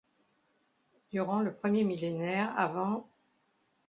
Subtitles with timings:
[1.11, 3.03] Durant le premier millénaire av.